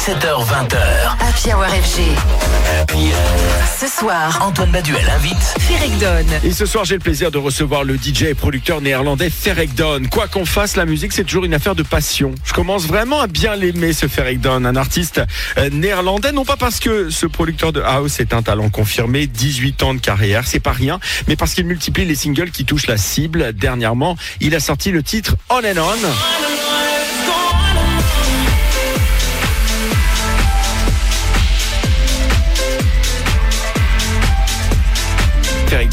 [0.00, 0.78] 17h20h.
[1.20, 2.00] Happy Hour FG.
[2.80, 3.10] Happy
[3.78, 6.26] Ce soir, Antoine Baduel invite Ferric Donne.
[6.42, 10.00] Et ce soir, j'ai le plaisir de recevoir le DJ et producteur néerlandais Ferek Don.
[10.10, 12.34] Quoi qu'on fasse, la musique, c'est toujours une affaire de passion.
[12.46, 15.20] Je commence vraiment à bien l'aimer, ce Ferek Don, un artiste
[15.58, 19.82] euh, néerlandais, non pas parce que ce producteur de house est un talent confirmé, 18
[19.82, 20.98] ans de carrière, c'est pas rien,
[21.28, 23.52] mais parce qu'il multiplie les singles qui touchent la cible.
[23.52, 26.49] Dernièrement, il a sorti le titre On and On.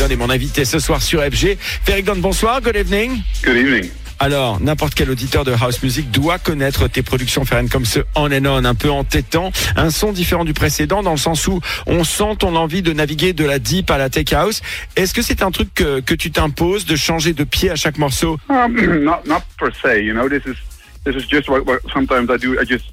[0.08, 1.58] Ferek Don est mon invité ce soir sur FG.
[1.84, 3.22] Ferek Don, bonsoir, good evening.
[3.44, 3.90] Good evening.
[4.20, 8.32] Alors, n'importe quel auditeur de house music doit connaître tes productions Ferren comme ce on
[8.32, 12.04] and on, un peu entêtant, un son différent du précédent dans le sens où on
[12.04, 14.62] sent ton envie de naviguer de la deep à la tech house.
[14.96, 18.00] Est-ce que c'est un truc que, que tu t'imposes de changer de pied à chaque
[18.00, 18.38] morceau?
[18.50, 20.04] Um, not not per se.
[20.04, 20.56] You know, this is
[21.06, 22.60] this is just what, what sometimes I do.
[22.60, 22.86] I just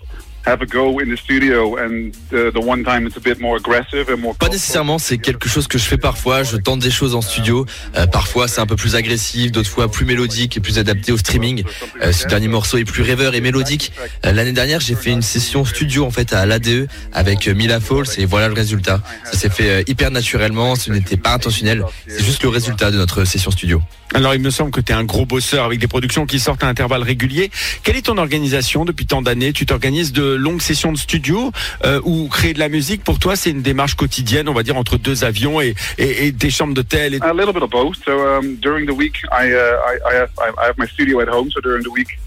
[0.47, 3.57] have a go in the studio, and the, the one time it's a bit more
[3.57, 4.35] aggressive and more.
[4.37, 6.43] Pas nécessairement, c'est quelque chose que je fais parfois.
[6.43, 7.66] Je tente des choses en studio.
[7.96, 11.16] Euh, parfois, c'est un peu plus agressif, d'autres fois plus mélodique et plus adapté au
[11.16, 11.65] streaming.
[12.02, 13.93] Euh, ce dernier morceau est plus rêveur et mélodique.
[14.24, 18.07] Euh, L'année dernière, j'ai fait une session studio en fait à l'ADE avec Mila Falls
[18.18, 19.01] et voilà le résultat.
[19.24, 20.77] Ça s'est fait hyper naturellement.
[20.77, 21.85] Ce n'était pas intentionnel.
[22.07, 23.80] C'est juste le résultat de notre session studio.
[24.13, 26.63] Alors, il me semble que tu es un gros bosseur avec des productions qui sortent
[26.63, 27.51] à intervalles réguliers.
[27.83, 29.52] Quelle est ton organisation depuis tant d'années?
[29.52, 31.52] Tu t'organises de longues sessions de studio
[31.85, 34.77] euh, ou créer de la musique pour toi, c'est une démarche quotidienne, on va dire,
[34.77, 37.18] entre deux avions et, et, et des chambres d'hôtel et...
[37.23, 37.96] A little bit of both.
[38.04, 41.29] So um, during the week, I, uh, I I have I have my studio at
[41.29, 41.51] home.
[41.51, 42.18] So during the week,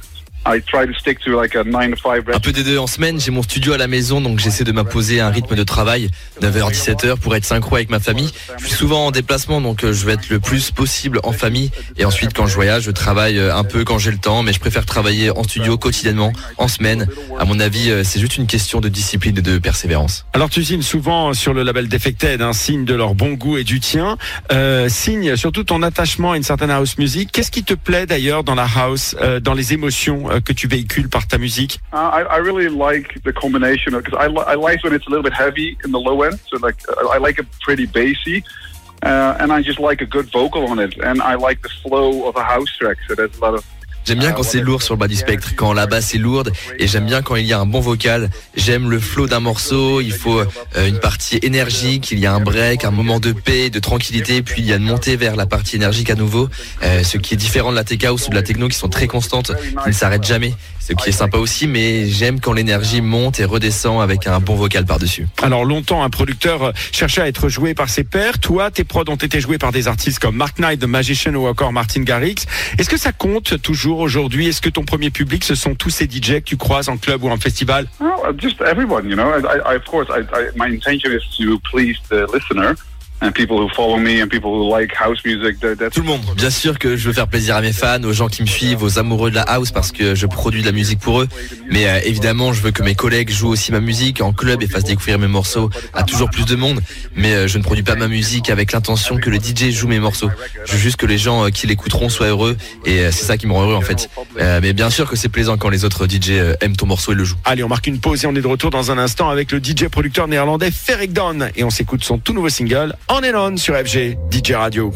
[0.48, 2.24] I try to stick to like a nine to five.
[2.34, 4.72] Un peu des deux en semaine, j'ai mon studio à la maison, donc j'essaie de
[4.72, 6.10] m'imposer un rythme de travail,
[6.42, 8.32] 9h, 17h, pour être synchro avec ma famille.
[8.58, 11.72] Je suis souvent en déplacement, donc euh, je vais être le plus possible en famille.
[11.98, 14.54] Et ensuite, quand je voyage, je travaille euh, un peu quand j'ai le temps, mais
[14.54, 17.08] je préfère travailler en studio quotidiennement, en semaine.
[17.40, 20.26] À mon avis, euh, c'est juste une question de discipline et de persévérance.
[20.34, 23.64] Alors tu signes souvent sur le label Defected, un signe de leur bon goût et
[23.64, 24.18] du tien.
[24.52, 27.30] Euh, signe surtout ton attachement à une certaine house music.
[27.32, 30.68] Qu'est-ce qui te plaît d'ailleurs dans la house, euh, dans les émotions euh, que tu
[30.68, 31.80] véhicules par ta musique?
[31.94, 35.34] Uh, I, really like the combination because I, I like when it's a little bit
[35.34, 36.40] heavy in the low end.
[36.50, 38.44] So like I I like it pretty bassy,
[39.04, 42.28] uh, and I just like a good vocal on it, and I like the flow
[42.28, 42.98] of a house track.
[43.08, 43.66] So there's a lot of
[44.08, 46.54] J'aime bien quand c'est lourd sur le bas du spectre, quand la basse est lourde,
[46.80, 48.30] et j'aime bien quand il y a un bon vocal.
[48.56, 52.40] J'aime le flow d'un morceau, il faut euh, une partie énergique, il y a un
[52.40, 55.46] break, un moment de paix, de tranquillité, puis il y a une montée vers la
[55.46, 56.48] partie énergique à nouveau,
[56.84, 58.88] euh, ce qui est différent de la tech house ou de la techno qui sont
[58.88, 59.52] très constantes,
[59.84, 63.44] qui ne s'arrêtent jamais, ce qui est sympa aussi, mais j'aime quand l'énergie monte et
[63.44, 65.28] redescend avec un bon vocal par-dessus.
[65.42, 68.40] Alors longtemps, un producteur euh, cherchait à être joué par ses pairs.
[68.40, 71.46] Toi, tes prods ont été joués par des artistes comme Mark Knight, The Magician ou
[71.46, 72.36] encore Martin Garrix.
[72.78, 76.06] Est-ce que ça compte toujours aujourd'hui Est-ce que ton premier public, ce sont tous ces
[76.06, 77.88] DJ que tu croises en club ou en festival?
[78.00, 79.30] Oh, just everyone, you know.
[79.30, 80.24] I, I, of course, I,
[80.56, 82.76] my intention is to please the listener
[83.22, 85.60] and people who follow me and people who like house music.
[85.60, 86.22] That, that's Tout le monde.
[86.36, 88.84] Bien sûr que je veux faire plaisir à mes fans, aux gens qui me suivent,
[88.84, 91.28] aux amoureux de la house parce que je produis de la musique pour eux.
[91.70, 94.68] Mais euh, évidemment, je veux que mes collègues jouent aussi ma musique en club et
[94.68, 96.80] fassent découvrir mes morceaux à toujours plus de monde.
[97.16, 100.00] Mais euh, je ne produis pas ma musique avec l'intention que le DJ joue mes
[100.00, 100.30] morceaux.
[100.66, 103.38] Je veux juste que les gens euh, qui l'écouteront soient heureux et euh, c'est ça
[103.38, 104.10] qui me rend heureux en fait.
[104.40, 107.12] Euh, mais bien sûr que c'est plaisant quand les autres DJ euh, aiment ton morceau
[107.12, 107.38] et le jouent.
[107.46, 109.60] Allez, on marque une pause et on est de retour dans un instant avec le
[109.60, 111.50] DJ producteur néerlandais Ferric Don.
[111.56, 114.92] Et on s'écoute son tout nouveau single On and On sur FG, DJ Radio.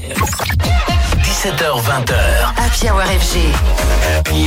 [1.41, 2.13] 17h20h.
[2.56, 3.40] Happy Hour FG.
[4.16, 4.46] Happy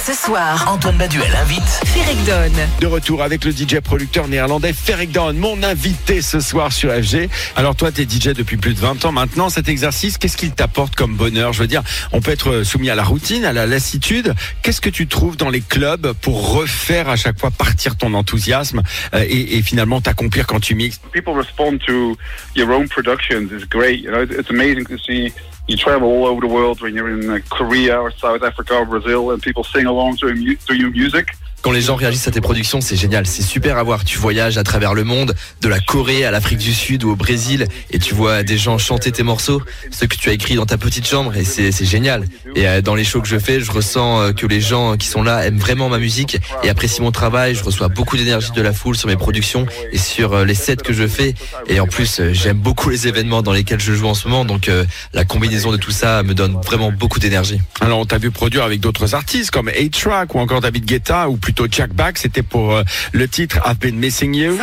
[0.00, 2.68] Ce soir, Antoine Baduel invite Ferric Donne.
[2.80, 7.28] De retour avec le DJ producteur néerlandais Ferric Don, mon invité ce soir sur FG.
[7.56, 9.48] Alors toi, tu es DJ depuis plus de 20 ans maintenant.
[9.48, 11.52] Cet exercice, qu'est-ce qu'il t'apporte comme bonheur?
[11.52, 11.82] Je veux dire,
[12.12, 14.32] on peut être soumis à la routine, à la lassitude.
[14.62, 18.82] Qu'est-ce que tu trouves dans les clubs pour refaire à chaque fois partir ton enthousiasme
[19.14, 21.00] euh, et, et finalement t'accomplir quand tu mixes?
[21.12, 22.16] People respond to
[22.54, 23.98] your own productions is great.
[24.04, 25.32] You know, it's it's amazing to see
[25.70, 28.84] you travel all over the world when you're in uh, Korea or South Africa or
[28.84, 31.36] Brazil, and people sing along to, to your music.
[31.62, 34.04] Quand les gens réagissent à tes productions, c'est génial, c'est super à voir.
[34.04, 37.16] Tu voyages à travers le monde, de la Corée à l'Afrique du Sud ou au
[37.16, 40.64] Brésil, et tu vois des gens chanter tes morceaux, ceux que tu as écrits dans
[40.64, 42.24] ta petite chambre, et c'est génial.
[42.56, 45.06] Et euh, dans les shows que je fais, je ressens euh, que les gens qui
[45.06, 47.54] sont là aiment vraiment ma musique et apprécient mon travail.
[47.54, 50.76] Je reçois beaucoup d'énergie de la foule sur mes productions et sur euh, les sets
[50.76, 51.34] que je fais.
[51.68, 54.70] Et en plus, j'aime beaucoup les événements dans lesquels je joue en ce moment, donc
[55.12, 57.60] la combinaison de tout ça me donne vraiment beaucoup d'énergie.
[57.80, 61.36] Alors on t'a vu produire avec d'autres artistes comme A-Track ou encore David Guetta ou
[61.52, 62.18] plutôt Jack Back.
[62.18, 62.82] C'était pour euh,
[63.12, 64.56] le titre I've Been Missing You.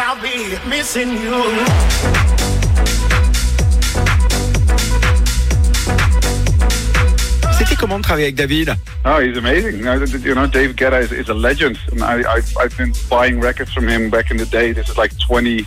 [7.57, 8.75] C'était comment de travailler avec David?
[9.03, 9.79] Oh, he's amazing.
[9.79, 12.93] You know, you know, Dave Guetta is, is a legend, and I, I've, I've been
[13.09, 14.71] buying records from him back in the day.
[14.71, 15.65] This is like 20,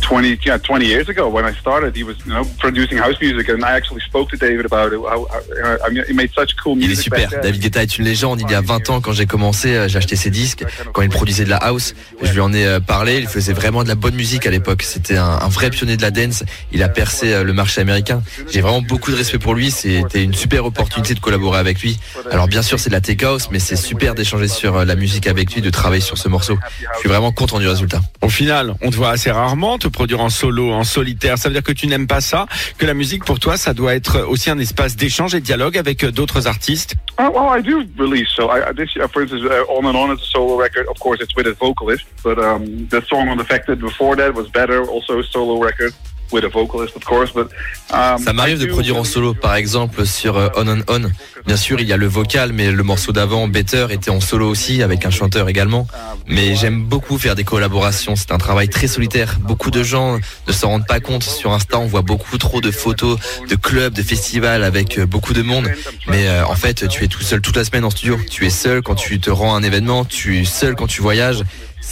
[0.00, 1.94] 20, yeah, 20 years ago when I started.
[1.96, 4.98] He was, you know, producing house music, and I actually spoke to David about it.
[5.00, 7.04] How, how, I mean, he made such cool Il est music.
[7.04, 7.28] super.
[7.42, 8.40] David Guetta est une légende.
[8.42, 10.64] Il y a 20 ans, quand j'ai commencé, euh, j'ai acheté ses disques.
[10.92, 13.18] Quand il produisait de la house, je lui en ai euh, parlé.
[13.18, 14.82] Il faisait vraiment de la bonne musique à l'époque.
[14.82, 16.44] C'était un, un vrai pionnier de la dance.
[16.72, 18.22] Il a percé euh, le marché américain.
[18.50, 19.70] J'ai vraiment beaucoup de respect pour lui.
[19.70, 21.98] C'était une super opportunité de collaborer avec lui.
[22.30, 25.26] Alors bien sûr, c'est de la tech house, mais c'est super d'échanger sur la musique
[25.26, 26.58] avec lui, de travailler sur ce morceau.
[26.94, 28.00] Je suis vraiment content du résultat.
[28.22, 31.38] Au final, on te voit assez rarement te produire en solo, en solitaire.
[31.38, 32.46] Ça veut dire que tu n'aimes pas ça,
[32.76, 35.78] que la musique pour toi, ça doit être aussi un espace d'échange et de dialogue
[35.78, 36.96] avec euh, d'autres artistes.
[37.18, 38.28] Uh, well, I do release.
[38.34, 40.86] So I, this, uh, for instance, uh, On and On is a solo record.
[40.88, 44.48] Of course, it's with a vocalist, but um, the song on Affected before that was
[44.48, 45.94] better, also a solo record
[46.32, 47.32] with a vocalist, of course.
[47.32, 47.48] But
[47.92, 51.10] um, Ça m'arrive de produire en solo, par exemple sur euh, On on On.
[51.46, 54.48] Bien sûr, il y a le vocal, mais le morceau d'avant, Better, était en solo
[54.48, 55.86] aussi, avec un chanteur également.
[56.26, 58.14] Mais j'aime beaucoup faire des collaborations.
[58.16, 59.38] C'est un travail très solitaire.
[59.40, 61.22] Beaucoup de gens ne s'en rendent pas compte.
[61.22, 63.18] Sur Insta, on voit beaucoup trop de photos
[63.48, 65.70] de clubs, de festivals avec euh, beaucoup de monde.
[66.08, 68.18] Mais euh, en fait, tu es tout seul toute la semaine en studio.
[68.30, 70.04] Tu es seul quand tu te rends à un événement.
[70.04, 71.42] Tu es seul quand tu voyages.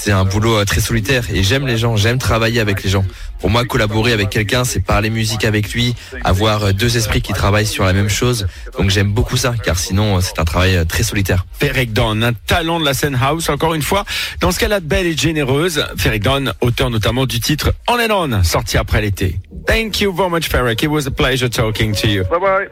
[0.01, 3.05] C'est un boulot euh, très solitaire et j'aime les gens, j'aime travailler avec les gens.
[3.41, 7.33] Pour moi, collaborer avec quelqu'un, c'est parler musique avec lui, avoir euh, deux esprits qui
[7.33, 8.47] travaillent sur la même chose.
[8.79, 11.47] Donc j'aime beaucoup ça, car sinon euh, c'est un travail très solitaire.
[11.59, 14.05] Ferric Don, un talent de la scène house, encore une fois,
[14.41, 15.85] dans ce qu'elle a de belle et généreuse.
[15.97, 19.41] Ferric Don, auteur notamment du titre On and On, sorti après l'été.
[19.67, 20.81] Thank you very much, Ferric.
[20.85, 22.23] It was a pleasure talking to you.
[22.31, 22.67] Bye bye.